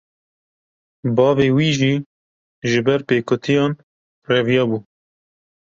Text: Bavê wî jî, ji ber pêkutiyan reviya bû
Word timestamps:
Bavê 1.15 1.47
wî 1.57 1.69
jî, 1.79 1.93
ji 2.69 2.79
ber 2.87 3.01
pêkutiyan 3.07 3.71
reviya 4.31 4.63
bû 4.69 4.77